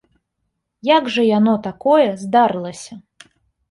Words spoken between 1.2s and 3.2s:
яно, такое, здарылася?